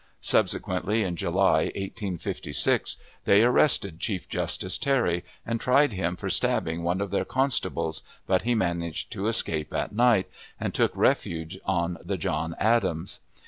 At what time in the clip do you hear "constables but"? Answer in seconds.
7.23-8.41